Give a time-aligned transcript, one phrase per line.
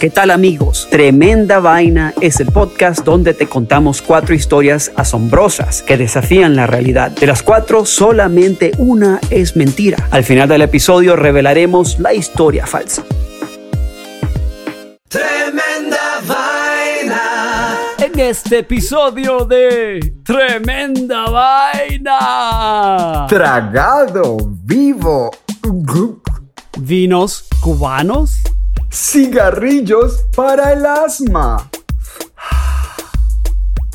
[0.00, 0.86] ¿Qué tal amigos?
[0.92, 7.10] Tremenda Vaina es el podcast donde te contamos cuatro historias asombrosas que desafían la realidad.
[7.10, 10.06] De las cuatro, solamente una es mentira.
[10.12, 13.02] Al final del episodio revelaremos la historia falsa.
[15.08, 17.74] Tremenda vaina.
[17.98, 22.06] En este episodio de Tremenda Vaina.
[23.28, 25.32] Tragado vivo.
[26.78, 28.38] Vinos cubanos.
[29.00, 31.70] Cigarrillos para el asma.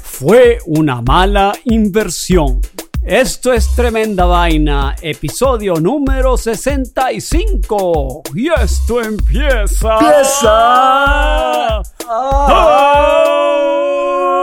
[0.02, 2.61] Fue una mala inversión.
[3.03, 8.23] Esto es Tremenda Vaina, episodio número 65.
[8.33, 9.97] Y esto empieza.
[10.00, 11.81] Empieza.
[12.08, 12.95] ¡Ah,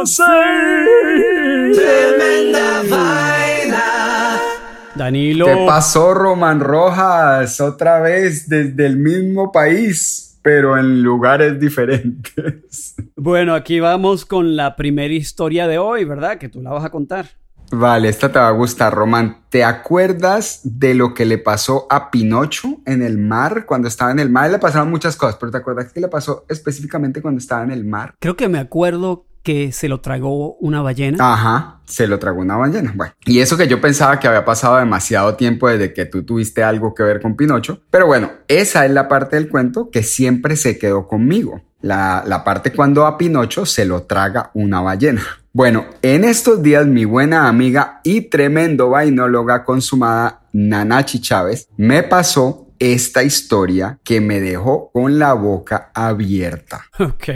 [0.05, 0.23] sí!
[1.75, 4.41] Tremenda vaina.
[4.95, 5.47] Danilo.
[5.47, 7.59] ¿Qué pasó, Roman Rojas?
[7.63, 12.95] Otra vez desde el mismo país, pero en lugares diferentes.
[13.23, 16.39] Bueno, aquí vamos con la primera historia de hoy, ¿verdad?
[16.39, 17.27] Que tú la vas a contar.
[17.71, 19.45] Vale, esta te va a gustar, Roman.
[19.49, 23.67] ¿Te acuerdas de lo que le pasó a Pinocho en el mar?
[23.67, 26.47] Cuando estaba en el mar le pasaron muchas cosas, pero ¿te acuerdas qué le pasó
[26.49, 28.15] específicamente cuando estaba en el mar?
[28.19, 31.33] Creo que me acuerdo que se lo tragó una ballena.
[31.33, 32.93] Ajá, se lo tragó una ballena.
[32.95, 36.63] Bueno, y eso que yo pensaba que había pasado demasiado tiempo desde que tú tuviste
[36.63, 37.81] algo que ver con Pinocho.
[37.91, 41.63] Pero bueno, esa es la parte del cuento que siempre se quedó conmigo.
[41.81, 45.23] La, la parte cuando a Pinocho se lo traga una ballena.
[45.53, 52.71] Bueno, en estos días mi buena amiga y tremendo vainóloga consumada Nanachi Chávez me pasó
[52.81, 56.87] esta historia que me dejó con la boca abierta.
[56.99, 57.29] Ok.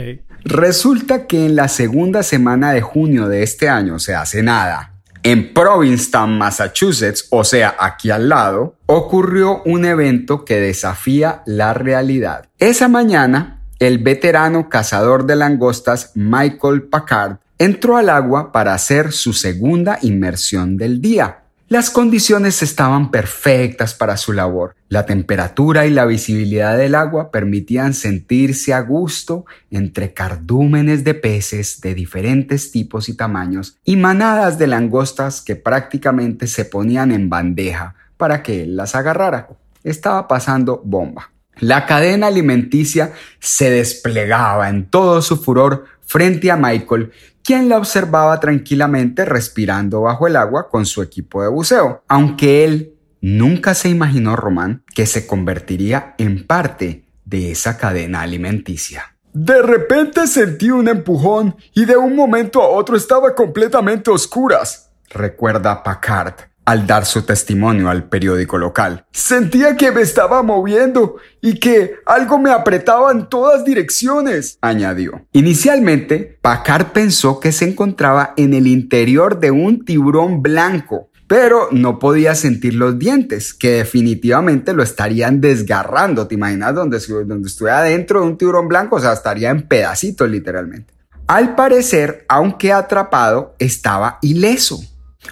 [0.47, 4.93] Resulta que en la segunda semana de junio de este año, o sea, hace nada,
[5.23, 12.45] en Provincetown, Massachusetts, o sea, aquí al lado, ocurrió un evento que desafía la realidad.
[12.59, 19.33] Esa mañana, el veterano cazador de langostas Michael Packard entró al agua para hacer su
[19.33, 21.44] segunda inmersión del día.
[21.67, 24.75] Las condiciones estaban perfectas para su labor.
[24.87, 31.81] La temperatura y la visibilidad del agua permitían sentirse a gusto entre cardúmenes de peces
[31.81, 37.95] de diferentes tipos y tamaños y manadas de langostas que prácticamente se ponían en bandeja
[38.15, 39.47] para que él las agarrara.
[39.83, 41.31] Estaba pasando bomba.
[41.59, 47.11] La cadena alimenticia se desplegaba en todo su furor frente a Michael,
[47.43, 52.93] quien la observaba tranquilamente respirando bajo el agua con su equipo de buceo, aunque él
[53.21, 59.15] nunca se imaginó, Román, que se convertiría en parte de esa cadena alimenticia.
[59.33, 65.83] De repente sentí un empujón y de un momento a otro estaba completamente oscuras, recuerda
[65.83, 66.35] Packard
[66.65, 69.05] al dar su testimonio al periódico local.
[69.11, 75.25] Sentía que me estaba moviendo y que algo me apretaba en todas direcciones, añadió.
[75.31, 81.99] Inicialmente, Packard pensó que se encontraba en el interior de un tiburón blanco, pero no
[81.99, 86.27] podía sentir los dientes, que definitivamente lo estarían desgarrando.
[86.27, 88.97] ¿Te imaginas donde, donde estuviera adentro de un tiburón blanco?
[88.97, 90.93] O sea, estaría en pedacitos literalmente.
[91.27, 94.79] Al parecer, aunque atrapado, estaba ileso.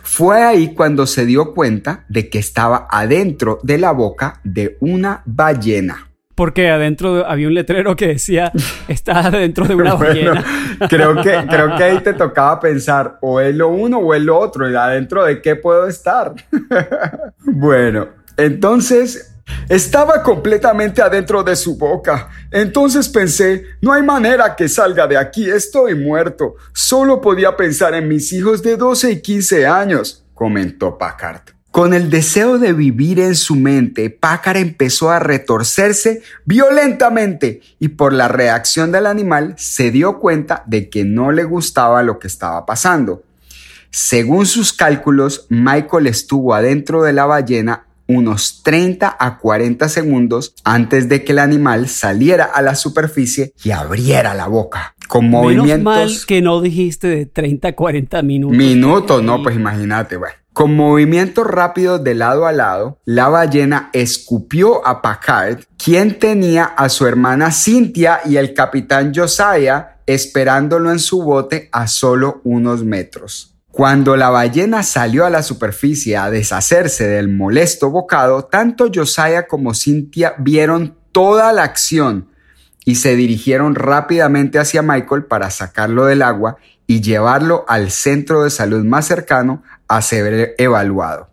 [0.02, 5.22] Fue ahí cuando se dio cuenta de que estaba adentro de la boca de una
[5.26, 6.09] ballena.
[6.36, 8.52] Porque adentro había un letrero que decía,
[8.88, 10.32] está adentro de una ballena.
[10.32, 14.22] Bueno, creo que, creo que ahí te tocaba pensar, o es lo uno o es
[14.22, 16.34] lo otro, y adentro de qué puedo estar.
[17.40, 19.33] bueno, entonces
[19.70, 22.30] estaba completamente adentro de su boca.
[22.52, 26.56] Entonces pensé, no hay manera que salga de aquí, estoy muerto.
[26.74, 31.41] Solo podía pensar en mis hijos de 12 y 15 años, comentó Packard.
[31.72, 38.14] Con el deseo de vivir en su mente, Packard empezó a retorcerse violentamente y por
[38.14, 42.67] la reacción del animal se dio cuenta de que no le gustaba lo que estaba
[42.67, 43.23] pasando.
[43.90, 51.09] Según sus cálculos, Michael estuvo adentro de la ballena unos 30 a 40 segundos antes
[51.09, 54.96] de que el animal saliera a la superficie y abriera la boca.
[55.08, 55.84] Con Menos movimientos...
[55.84, 58.58] mal que no dijiste de 30 a 40 minutos.
[58.58, 60.35] Minutos, no, pues imagínate, bueno.
[60.53, 66.90] Con movimientos rápidos de lado a lado, la ballena escupió a Packard, quien tenía a
[66.90, 73.53] su hermana Cynthia y el capitán Josiah esperándolo en su bote a solo unos metros.
[73.73, 79.73] Cuando la ballena salió a la superficie a deshacerse del molesto bocado, tanto Josiah como
[79.73, 82.28] Cynthia vieron toda la acción
[82.85, 88.52] y se dirigieron rápidamente hacia Michael para sacarlo del agua y llevarlo al centro de
[88.52, 91.31] salud más cercano a ser evaluado.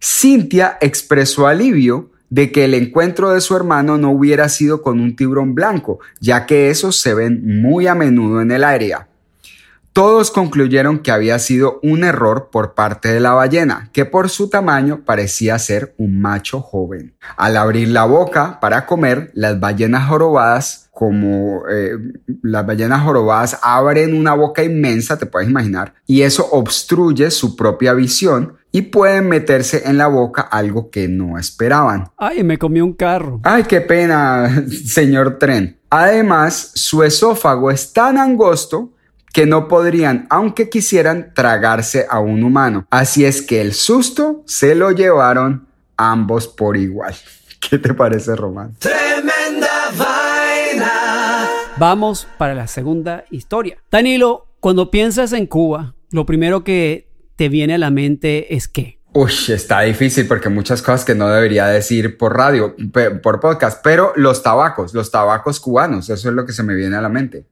[0.00, 5.16] Cynthia expresó alivio de que el encuentro de su hermano no hubiera sido con un
[5.16, 9.08] tiburón blanco, ya que esos se ven muy a menudo en el área.
[9.92, 14.48] Todos concluyeron que había sido un error por parte de la ballena, que por su
[14.48, 17.14] tamaño parecía ser un macho joven.
[17.36, 21.98] Al abrir la boca para comer, las ballenas jorobadas, como eh,
[22.42, 27.92] las ballenas jorobadas abren una boca inmensa, te puedes imaginar, y eso obstruye su propia
[27.92, 32.08] visión y pueden meterse en la boca algo que no esperaban.
[32.16, 33.40] Ay, me comió un carro.
[33.42, 35.78] Ay, qué pena, señor tren.
[35.90, 38.92] Además, su esófago es tan angosto
[39.32, 42.86] que no podrían, aunque quisieran, tragarse a un humano.
[42.90, 47.14] Así es que el susto se lo llevaron ambos por igual.
[47.60, 48.74] ¿Qué te parece, Román?
[48.78, 51.48] Tremenda vaina.
[51.78, 53.78] Vamos para la segunda historia.
[53.90, 59.00] Danilo, cuando piensas en Cuba, lo primero que te viene a la mente es qué?
[59.14, 62.74] Uy, está difícil porque muchas cosas que no debería decir por radio,
[63.22, 66.96] por podcast, pero los tabacos, los tabacos cubanos, eso es lo que se me viene
[66.96, 67.46] a la mente.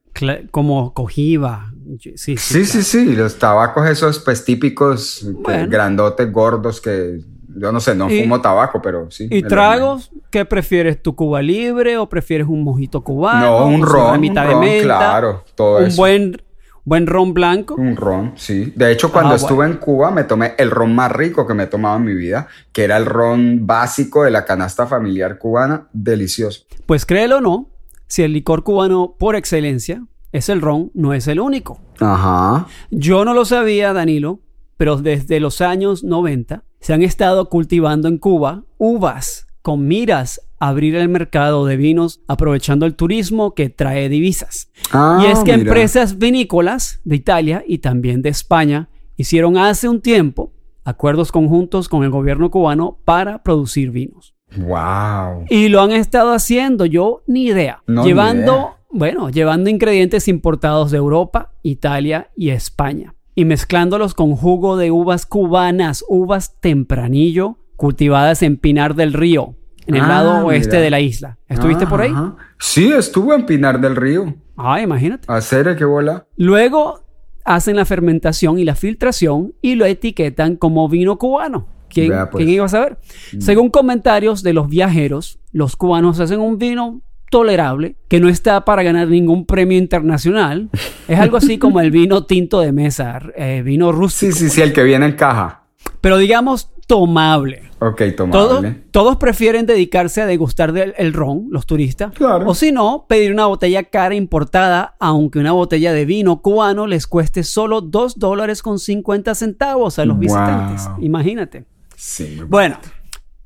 [0.50, 1.72] Como cojiba.
[2.00, 5.66] Sí, sí, Sí, sí, sí, los tabacos esos pues típicos, Bueno.
[5.70, 7.20] grandotes, gordos, que
[7.56, 9.26] yo no sé, no Y- fumo tabaco, pero sí.
[9.30, 10.10] ¿Y tragos?
[10.30, 11.02] ¿Qué prefieres?
[11.02, 13.40] ¿Tu Cuba libre o prefieres un mojito cubano?
[13.60, 15.96] No, un ron, una mitad un de ron, menta, claro, todo un eso.
[15.96, 16.42] buen,
[16.84, 17.74] buen ron blanco.
[17.74, 18.72] Un ron, sí.
[18.76, 19.72] De hecho, cuando Ah, estuve bueno.
[19.74, 22.46] en Cuba me tomé el ron más rico que me he tomado en mi vida,
[22.72, 26.64] que era el ron básico de la canasta familiar cubana, delicioso.
[26.86, 27.68] Pues créelo o no,
[28.10, 31.80] si el licor cubano por excelencia es el ron, no es el único.
[32.00, 32.66] Ajá.
[32.90, 34.40] Yo no lo sabía, Danilo,
[34.76, 40.68] pero desde los años 90 se han estado cultivando en Cuba uvas con miras a
[40.68, 44.72] abrir el mercado de vinos aprovechando el turismo que trae divisas.
[44.90, 45.68] Ah, y es que mira.
[45.68, 50.52] empresas vinícolas de Italia y también de España hicieron hace un tiempo
[50.84, 54.34] acuerdos conjuntos con el gobierno cubano para producir vinos.
[54.56, 55.44] Wow.
[55.48, 57.82] Y lo han estado haciendo, yo ni idea.
[57.86, 58.76] No, ni llevando, idea.
[58.90, 63.14] bueno, llevando ingredientes importados de Europa, Italia y España.
[63.34, 69.54] Y mezclándolos con jugo de uvas cubanas, uvas tempranillo, cultivadas en Pinar del Río,
[69.86, 70.80] en el Ah, lado oeste mira.
[70.82, 71.38] de la isla.
[71.48, 72.10] ¿Estuviste por ahí?
[72.10, 72.36] Ajá.
[72.58, 74.34] Sí, estuve en Pinar del Río.
[74.56, 75.24] Ah, imagínate.
[75.32, 76.26] Hacer qué bola.
[76.36, 77.04] Luego
[77.44, 81.66] hacen la fermentación y la filtración y lo etiquetan como vino cubano.
[81.92, 82.42] ¿Quién, Vea, pues.
[82.44, 82.98] quién iba a saber?
[83.38, 88.82] Según comentarios de los viajeros, los cubanos hacen un vino tolerable que no está para
[88.82, 90.68] ganar ningún premio internacional.
[91.06, 94.32] Es algo así como el vino tinto de mesa, eh, vino rústico.
[94.32, 95.62] Sí, sí, sí, el que viene en caja.
[96.00, 97.70] Pero digamos tomable.
[97.78, 98.82] Ok, Todos, tomable.
[98.90, 102.12] todos prefieren dedicarse a degustar del el ron, los turistas.
[102.14, 102.48] Claro.
[102.48, 107.06] O si no, pedir una botella cara importada, aunque una botella de vino cubano les
[107.06, 110.20] cueste solo 2 dólares con 50 centavos a los Wow.
[110.20, 110.88] visitantes.
[111.00, 111.64] Imagínate.
[112.00, 112.36] Sí.
[112.36, 112.78] muy Bueno,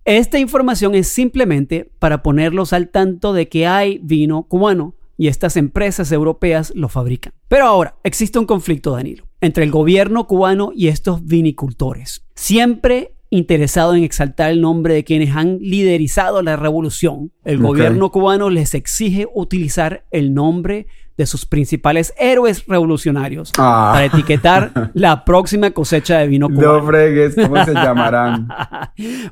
[0.04, 5.56] esta información es simplemente para ponerlos al tanto de que hay vino cubano y estas
[5.56, 7.32] empresas europeas lo fabrican.
[7.48, 12.24] Pero ahora, existe un conflicto, Danilo, entre el gobierno cubano y estos vinicultores.
[12.36, 18.48] Siempre interesado en exaltar el nombre de quienes han liderizado la revolución, el gobierno cubano
[18.48, 23.90] les exige utilizar el nombre de sus principales héroes revolucionarios Ah.
[23.94, 26.80] para etiquetar la próxima cosecha de vino cubano.
[26.80, 28.48] No fregues, ¿cómo se llamarán?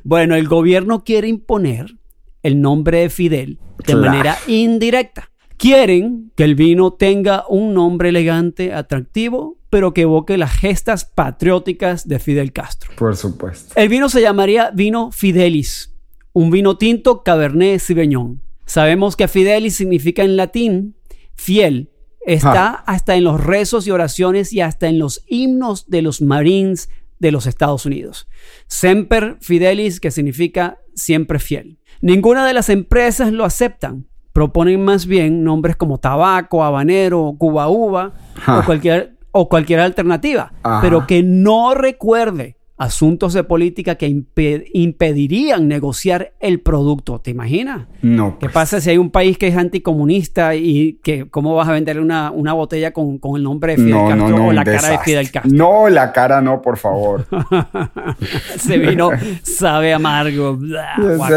[0.03, 1.97] bueno, el gobierno quiere imponer
[2.41, 4.01] el nombre de Fidel de Claro.
[4.01, 5.29] manera indirecta.
[5.57, 12.07] Quieren que el vino tenga un nombre elegante, atractivo, pero que evoque las gestas patrióticas
[12.07, 12.91] de Fidel Castro.
[12.97, 13.73] Por supuesto.
[13.75, 15.93] El vino se llamaría vino Fidelis,
[16.33, 18.41] un vino tinto Cabernet Sauvignon.
[18.65, 20.95] Sabemos que Fidelis significa en latín
[21.35, 21.89] fiel.
[22.25, 26.89] Está hasta en los rezos y oraciones y hasta en los himnos de los Marines
[27.19, 28.27] de los Estados Unidos.
[28.67, 31.79] Semper Fidelis, que significa siempre fiel.
[32.01, 34.07] Ninguna de las empresas lo aceptan.
[34.31, 38.13] Proponen más bien nombres como tabaco, habanero, cuba uva
[38.47, 40.81] o cualquier, o cualquier alternativa, Ajá.
[40.81, 47.19] pero que no recuerde asuntos de política que impe- impedirían negociar el producto.
[47.19, 47.87] ¿Te imaginas?
[48.01, 48.33] No.
[48.39, 48.53] ¿Qué pues.
[48.53, 52.31] pasa si hay un país que es anticomunista y que cómo vas a vender una,
[52.31, 54.47] una botella con, con el nombre de Fidel No, Castro no, no.
[54.47, 54.99] o la cara de.
[54.99, 55.51] Fidel Castro?
[55.53, 57.25] No, la cara no, por favor.
[58.55, 59.09] Ese vino
[59.43, 60.57] sabe amargo.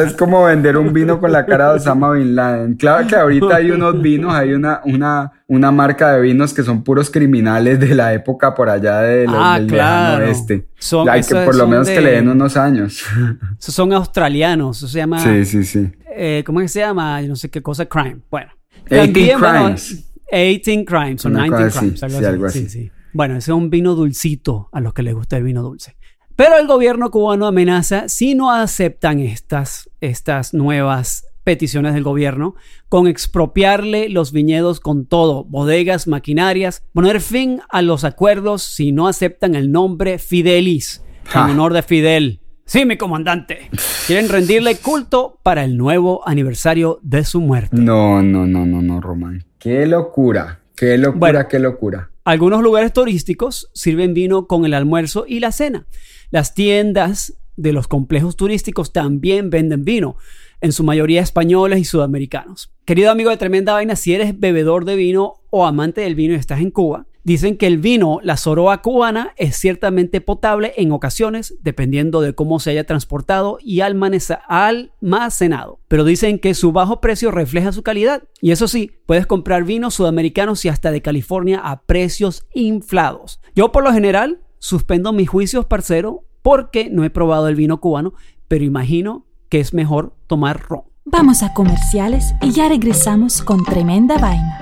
[0.04, 2.74] Es como vender un vino con la cara de Osama Bin Laden.
[2.74, 6.82] Claro que ahorita hay unos vinos, hay una, una una marca de vinos que son
[6.82, 10.24] puros criminales de la época por allá de ah, del claro.
[10.24, 10.68] oeste.
[10.78, 13.04] Son, Hay que por lo menos que le den unos años.
[13.60, 15.20] Esos son australianos, eso se llama...
[15.20, 15.88] Sí, sí, sí.
[16.16, 17.20] Eh, ¿Cómo es que se llama?
[17.22, 18.18] Yo no sé qué cosa, crime.
[18.30, 18.50] Bueno.
[18.88, 20.12] 18 Crimes.
[20.32, 22.02] 18 Crimes o 19 Crimes.
[22.02, 22.60] Algo, así.
[22.60, 22.90] Sí, sí.
[23.12, 25.96] Bueno, ese es un vino dulcito a los que les gusta el vino dulce.
[26.34, 32.56] Pero el gobierno cubano amenaza si no aceptan estas, estas nuevas peticiones del gobierno
[32.88, 39.06] con expropiarle los viñedos con todo, bodegas, maquinarias, poner fin a los acuerdos si no
[39.06, 42.40] aceptan el nombre Fidelis, en honor de Fidel.
[42.64, 43.70] Sí, mi comandante.
[44.08, 47.76] Quieren rendirle culto para el nuevo aniversario de su muerte.
[47.76, 49.44] No, no, no, no, no, Román.
[49.60, 52.10] Qué locura, qué locura, qué locura.
[52.24, 55.86] Algunos lugares turísticos sirven vino con el almuerzo y la cena.
[56.32, 60.16] Las tiendas de los complejos turísticos también venden vino
[60.60, 62.70] en su mayoría españoles y sudamericanos.
[62.84, 66.36] Querido amigo de Tremenda Vaina, si eres bebedor de vino o amante del vino y
[66.36, 71.56] estás en Cuba, dicen que el vino, la soroa cubana, es ciertamente potable en ocasiones,
[71.60, 75.80] dependiendo de cómo se haya transportado y almacenado.
[75.88, 78.22] Pero dicen que su bajo precio refleja su calidad.
[78.40, 83.40] Y eso sí, puedes comprar vinos sudamericanos y hasta de California a precios inflados.
[83.56, 88.14] Yo por lo general suspendo mis juicios, parcero, porque no he probado el vino cubano,
[88.46, 90.82] pero imagino que es mejor tomar ron.
[91.04, 94.60] Vamos a comerciales y ya regresamos con tremenda vaina.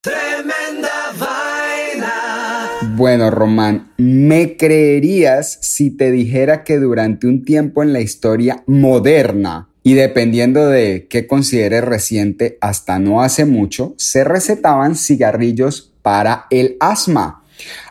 [0.00, 2.68] Tremenda vaina.
[2.96, 9.68] Bueno, Román, ¿me creerías si te dijera que durante un tiempo en la historia moderna
[9.84, 16.76] y dependiendo de qué consideres reciente hasta no hace mucho, se recetaban cigarrillos para el
[16.80, 17.42] asma,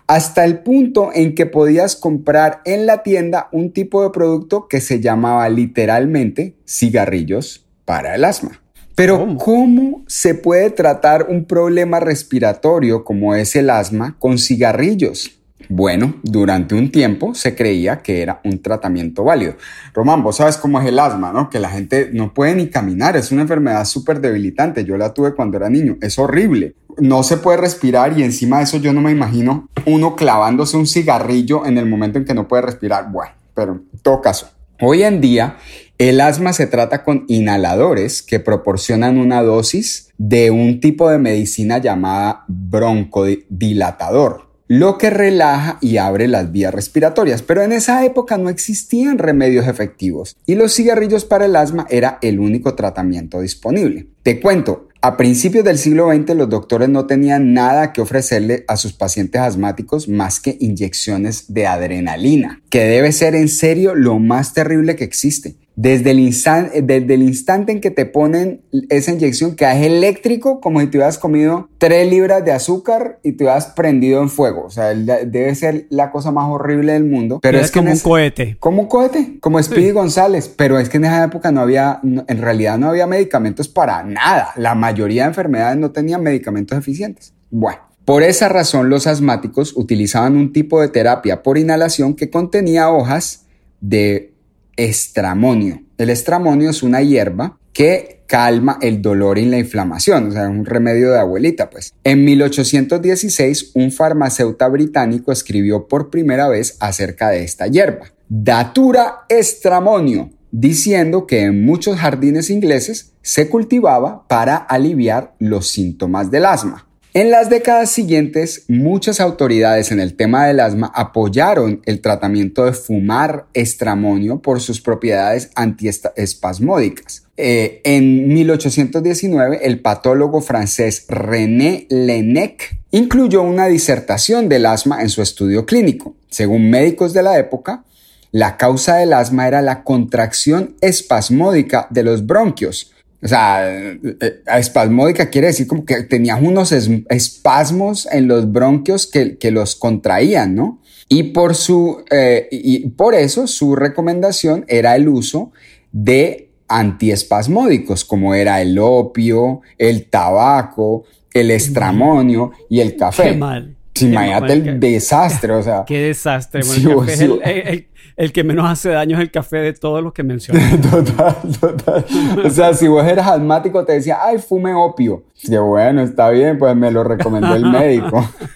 [0.07, 4.81] hasta el punto en que podías comprar en la tienda un tipo de producto que
[4.81, 8.61] se llamaba literalmente cigarrillos para el asma.
[8.95, 15.41] Pero ¿cómo se puede tratar un problema respiratorio como es el asma con cigarrillos?
[15.69, 19.55] Bueno, durante un tiempo se creía que era un tratamiento válido.
[19.93, 21.49] Román, vos sabes cómo es el asma, ¿no?
[21.49, 24.83] Que la gente no puede ni caminar, es una enfermedad súper debilitante.
[24.83, 26.75] Yo la tuve cuando era niño, es horrible.
[26.97, 30.87] No se puede respirar y encima de eso yo no me imagino uno clavándose un
[30.87, 33.11] cigarrillo en el momento en que no puede respirar.
[33.11, 35.57] Bueno, pero en todo caso, hoy en día
[35.97, 41.77] el asma se trata con inhaladores que proporcionan una dosis de un tipo de medicina
[41.77, 47.41] llamada broncodilatador lo que relaja y abre las vías respiratorias.
[47.41, 52.19] Pero en esa época no existían remedios efectivos y los cigarrillos para el asma era
[52.21, 54.07] el único tratamiento disponible.
[54.23, 58.77] Te cuento, a principios del siglo XX los doctores no tenían nada que ofrecerle a
[58.77, 64.53] sus pacientes asmáticos más que inyecciones de adrenalina, que debe ser en serio lo más
[64.53, 65.55] terrible que existe.
[65.81, 70.61] Desde el, instante, desde el instante en que te ponen esa inyección, que es eléctrico,
[70.61, 74.65] como si te hubieras comido 3 libras de azúcar y te hubieras prendido en fuego.
[74.65, 77.39] O sea, debe ser la cosa más horrible del mundo.
[77.41, 78.57] Pero es, como un cohete.
[78.59, 80.53] Como un cohete, como Speedy González.
[80.55, 84.51] Pero es que en esa época no había, en realidad no había medicamentos para nada.
[84.57, 87.33] La mayoría de enfermedades no tenían medicamentos eficientes.
[87.49, 87.79] Bueno.
[88.05, 93.45] Por esa razón los asmáticos utilizaban un tipo de terapia por inhalación que contenía hojas
[93.79, 94.30] de
[94.75, 95.81] estramonio.
[95.97, 100.49] El estramonio es una hierba que calma el dolor y la inflamación, o sea, es
[100.49, 101.93] un remedio de abuelita, pues.
[102.03, 110.29] En 1816, un farmacéutico británico escribió por primera vez acerca de esta hierba, Datura estramonio,
[110.51, 116.87] diciendo que en muchos jardines ingleses se cultivaba para aliviar los síntomas del asma.
[117.13, 122.71] En las décadas siguientes, muchas autoridades en el tema del asma apoyaron el tratamiento de
[122.71, 127.25] fumar estramonio por sus propiedades antiespasmódicas.
[127.35, 135.21] Eh, en 1819, el patólogo francés René Lenec incluyó una disertación del asma en su
[135.21, 136.15] estudio clínico.
[136.29, 137.83] Según médicos de la época,
[138.31, 145.29] la causa del asma era la contracción espasmódica de los bronquios, o sea, eh, espasmódica
[145.29, 150.79] quiere decir como que tenías unos espasmos en los bronquios que, que los contraían, ¿no?
[151.07, 155.51] Y por, su, eh, y por eso su recomendación era el uso
[155.91, 163.31] de antiespasmódicos, como era el opio, el tabaco, el estramonio y el café.
[163.31, 163.75] Qué mal.
[164.01, 165.83] Sí, imagínate el desastre, o sea.
[165.87, 166.61] Qué desastre.
[166.65, 169.15] Bueno, Sí, el, café es sí, el, vos- el- el- el que menos hace daño
[169.15, 170.77] es el café de todos los que mencioné.
[170.77, 172.05] Total, total.
[172.45, 175.23] O sea, si vos eras asmático, te decía, ay, fume opio.
[175.41, 178.29] Que bueno, está bien, pues me lo recomendó el médico.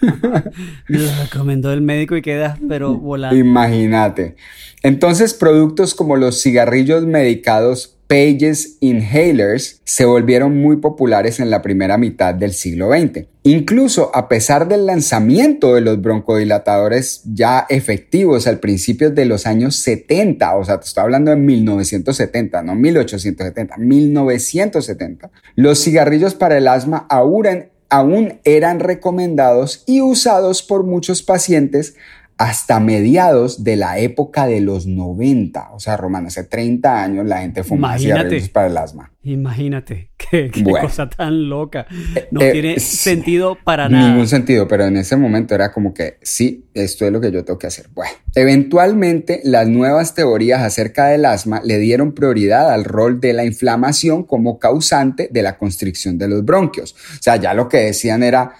[0.88, 3.34] Me lo recomendó el médico y quedas, pero volando.
[3.36, 4.36] Imagínate.
[4.82, 11.98] Entonces, productos como los cigarrillos medicados Pages Inhalers se volvieron muy populares en la primera
[11.98, 13.26] mitad del siglo XX.
[13.42, 19.76] Incluso a pesar del lanzamiento de los broncodilatadores ya efectivos al principio de los años
[19.76, 26.68] 70, o sea, te estoy hablando de 1970, no 1870, 1970, los cigarrillos para el
[26.68, 31.94] asma aún eran- aún eran recomendados y usados por muchos pacientes
[32.38, 35.70] hasta mediados de la época de los 90.
[35.72, 39.10] O sea, Román, hace 30 años la gente fumaba cigarrillos para el asma.
[39.22, 40.86] Imagínate, qué, qué Bueno.
[40.86, 41.86] cosa tan loca.
[42.30, 44.08] No Eh, tiene sentido para nada.
[44.10, 47.42] Ningún sentido, pero en ese momento era como que sí, esto es lo que yo
[47.44, 47.86] tengo que hacer.
[47.94, 53.44] Bueno, eventualmente las nuevas teorías acerca del asma le dieron prioridad al rol de la
[53.44, 56.92] inflamación como causante de la constricción de los bronquios.
[57.18, 58.52] O sea, ya lo que decían era,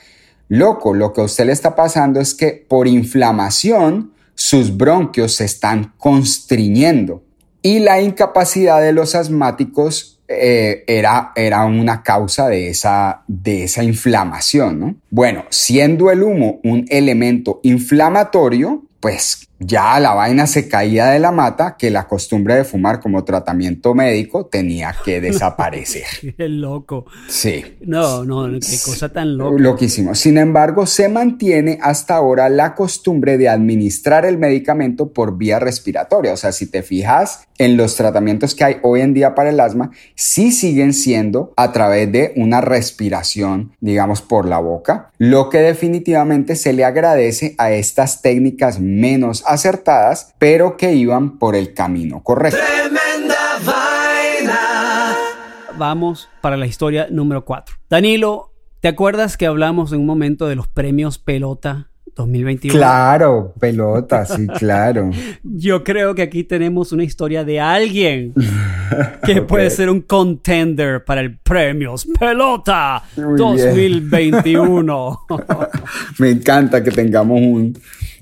[0.49, 5.45] loco, lo que a usted le está pasando es que por inflamación sus bronquios se
[5.45, 7.23] están constriñendo
[7.63, 13.83] y la incapacidad de los asmáticos eh, era, era una causa de esa, de esa
[13.83, 14.97] inflamación, ¿no?
[15.11, 21.33] Bueno, siendo el humo un elemento inflamatorio, pues ya la vaina se caía de la
[21.33, 26.05] mata que la costumbre de fumar como tratamiento médico tenía que desaparecer.
[26.37, 27.07] Qué loco.
[27.29, 27.77] Sí.
[27.81, 29.61] No, no, qué cosa tan loca.
[29.61, 30.15] Loquísimo.
[30.15, 36.33] Sin embargo, se mantiene hasta ahora la costumbre de administrar el medicamento por vía respiratoria.
[36.33, 39.61] O sea, si te fijas en los tratamientos que hay hoy en día para el
[39.61, 45.59] asma, sí siguen siendo a través de una respiración, digamos, por la boca, lo que
[45.59, 52.23] definitivamente se le agradece a estas técnicas menos acertadas, pero que iban por el camino
[52.23, 52.59] correcto.
[52.59, 55.17] Tremenda vaina.
[55.77, 57.77] Vamos para la historia número 4.
[57.89, 62.79] Danilo, ¿te acuerdas que hablamos en un momento de los premios Pelota 2021?
[62.79, 65.11] Claro, pelota, sí, claro.
[65.43, 68.33] Yo creo que aquí tenemos una historia de alguien
[69.25, 75.21] que puede ser un contender para el Premios Pelota Muy 2021.
[76.19, 77.79] Me encanta que tengamos un,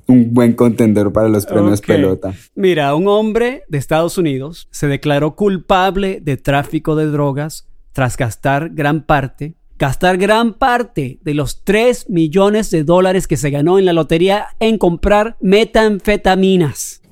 [0.06, 2.34] un buen contendor para los premios pelota.
[2.54, 8.70] Mira, un hombre de Estados Unidos se declaró culpable de tráfico de drogas tras gastar
[8.70, 13.84] gran parte, gastar gran parte de los 3 millones de dólares que se ganó en
[13.84, 17.02] la lotería en comprar metanfetaminas.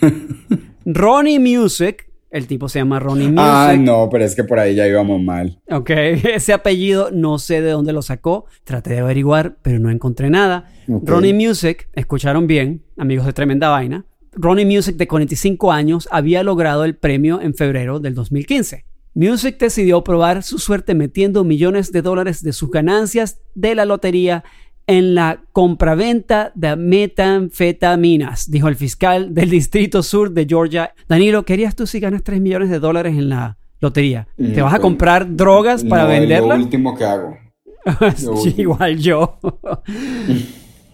[0.84, 3.40] Ronnie Music, el tipo se llama Ronnie Music.
[3.40, 5.60] Ah, no, pero es que por ahí ya íbamos mal.
[5.70, 5.90] Ok,
[6.34, 8.46] ese apellido no sé de dónde lo sacó.
[8.64, 10.68] Traté de averiguar, pero no encontré nada.
[10.88, 14.04] Ronnie Music, escucharon bien, amigos de Tremenda Vaina.
[14.32, 18.84] Ronnie Music, de 45 años, había logrado el premio en febrero del 2015.
[19.14, 24.42] Music decidió probar su suerte metiendo millones de dólares de sus ganancias de la lotería
[24.86, 30.94] en la compraventa de metanfetaminas, dijo el fiscal del Distrito Sur de Georgia.
[31.08, 34.28] Danilo, ¿querías tú si ganas 3 millones de dólares en la lotería?
[34.36, 36.40] ¿Te Mm, vas a pues, comprar drogas para No, es?
[36.40, 37.36] Lo último que hago.
[38.42, 39.38] Sí, igual yo.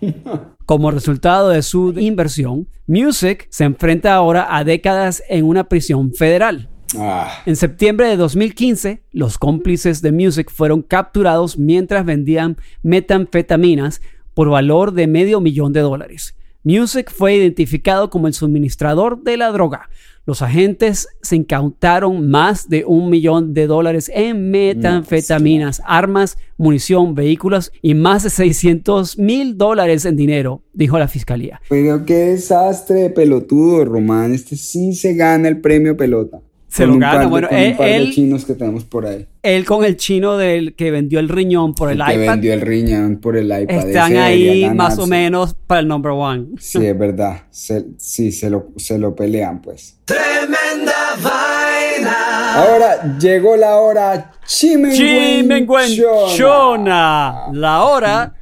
[0.66, 6.68] Como resultado de su inversión, Music se enfrenta ahora a décadas en una prisión federal.
[6.98, 14.00] Ah, En septiembre de 2015, los cómplices de Music fueron capturados mientras vendían metanfetaminas
[14.34, 16.34] por valor de medio millón de dólares.
[16.62, 19.88] Music fue identificado como el suministrador de la droga.
[20.26, 27.72] Los agentes se incautaron más de un millón de dólares en metanfetaminas, armas, munición, vehículos
[27.80, 31.60] y más de 600 mil dólares en dinero, dijo la fiscalía.
[31.68, 34.34] pero qué desastre de pelotudo, Román.
[34.34, 36.40] Este sí se gana el premio pelota.
[36.70, 39.04] Se Con lo gana, bueno, con él- un par de él- chinos que tenemos por
[39.04, 39.26] ahí.
[39.42, 42.60] Él con el chino del que vendió el riñón por el, que iPad vendió el
[42.60, 43.88] riñón por el iPad.
[43.88, 46.46] están ese ahí más o menos para el number one.
[46.58, 47.42] Sí, es verdad.
[47.50, 49.96] Se- sí, se lo, se lo pelean, pues.
[50.04, 52.62] Tremenda vaina.
[52.62, 58.34] Ahora llegó la hora Chimenguenchona, la hora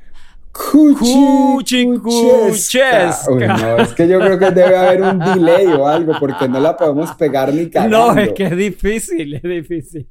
[0.71, 3.31] Cuchicuchesca.
[3.31, 6.59] Uy, no, es que yo creo que debe haber un delay o algo porque no
[6.61, 7.99] la podemos pegar ni cagando.
[8.14, 10.07] No, es que es difícil, es difícil.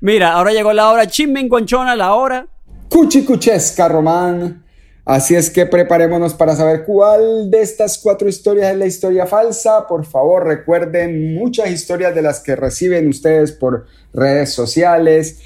[0.00, 2.46] Mira, ahora llegó la hora chimenguenchona, la hora
[2.88, 4.62] Cuchicuchesca, Román.
[5.04, 9.86] Así es que preparémonos para saber cuál de estas cuatro historias es la historia falsa.
[9.86, 15.40] Por favor, recuerden muchas historias de las que reciben ustedes por redes sociales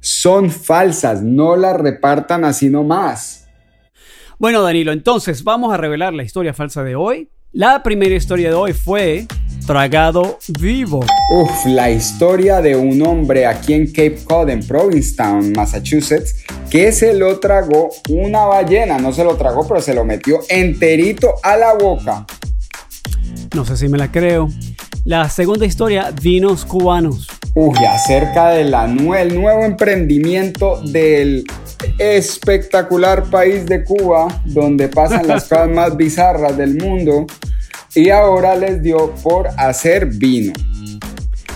[0.00, 1.22] son falsas.
[1.22, 3.45] No las repartan así nomás.
[4.38, 7.30] Bueno, Danilo, entonces vamos a revelar la historia falsa de hoy.
[7.52, 9.26] La primera historia de hoy fue
[9.66, 11.00] tragado vivo.
[11.32, 17.14] Uf, la historia de un hombre aquí en Cape Cod, en Provincetown, Massachusetts, que se
[17.14, 18.98] lo tragó una ballena.
[18.98, 22.26] No se lo tragó, pero se lo metió enterito a la boca.
[23.54, 24.50] No sé si me la creo.
[25.06, 27.26] La segunda historia, vinos cubanos.
[27.54, 31.46] Uy, acerca del nuevo emprendimiento del
[31.98, 37.26] espectacular país de Cuba, donde pasan las cosas más bizarras del mundo,
[37.94, 40.52] y ahora les dio por hacer vino.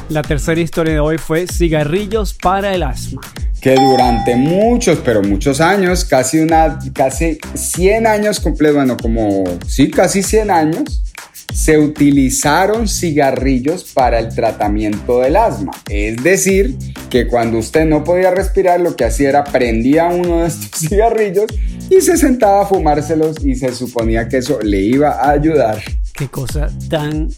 [0.08, 3.20] La tercera historia de hoy fue cigarrillos para el asma.
[3.60, 9.90] Que durante muchos, pero muchos años, casi una, casi 100 años completos, bueno, como, sí,
[9.90, 11.09] casi 100 años,
[11.52, 15.72] se utilizaron cigarrillos para el tratamiento del asma.
[15.88, 16.76] Es decir,
[17.08, 21.46] que cuando usted no podía respirar, lo que hacía era prendía uno de estos cigarrillos
[21.90, 25.82] y se sentaba a fumárselos y se suponía que eso le iba a ayudar.
[26.14, 27.28] Qué cosa tan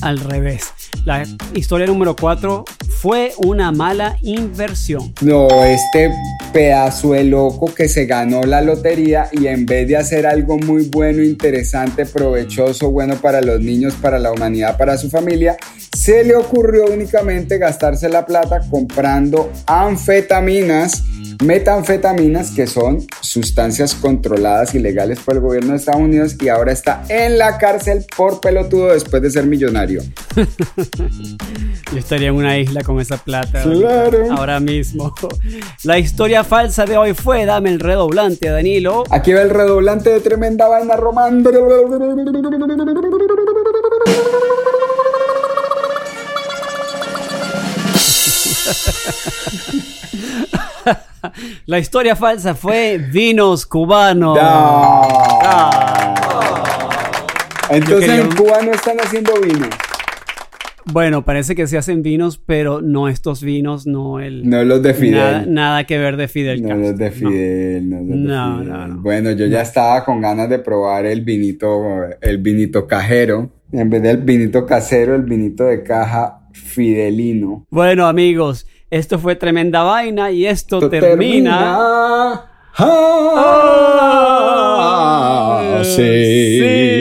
[0.00, 0.72] al revés.
[1.04, 1.22] La
[1.54, 5.12] historia número 4 fue una mala inversión.
[5.20, 6.10] No, este
[6.50, 10.88] pedazo de loco que se ganó la lotería y en vez de hacer algo muy
[10.88, 15.58] bueno, interesante, provechoso, bueno para los niños, para la humanidad, para su familia,
[15.92, 21.02] se le ocurrió únicamente gastarse la plata comprando anfetaminas
[21.42, 26.72] metanfetaminas, que son sustancias controladas y legales por el gobierno de Estados Unidos y ahora
[26.72, 30.02] está en la cárcel por pelotudo después de ser millonario.
[31.92, 34.32] Yo estaría en una isla con esa plata Claro.
[34.32, 35.14] ahora mismo.
[35.82, 39.04] La historia falsa de hoy fue, dame el redoblante, Danilo.
[39.10, 41.44] Aquí va el redoblante de tremenda vaina román.
[51.66, 54.38] La historia falsa fue vinos cubanos.
[54.40, 56.14] Ah.
[57.70, 59.66] Entonces en Cuba no están haciendo vino.
[60.86, 64.46] Bueno, parece que se hacen vinos, pero no estos vinos, no el...
[64.48, 65.14] No los de Fidel.
[65.14, 68.58] Nada, nada que ver de Fidel No Castro, los de Fidel, no, los de No,
[68.58, 68.68] Fidel.
[68.68, 69.00] no, no.
[69.00, 71.80] Bueno, yo ya estaba con ganas de probar el vinito,
[72.20, 73.50] el vinito cajero.
[73.72, 77.66] En vez del vinito casero, el vinito de caja fidelino.
[77.70, 81.76] Bueno, amigos, esto fue tremenda vaina y esto, termina.
[82.76, 82.92] Ah,
[85.82, 86.60] sí.
[86.60, 86.93] sí.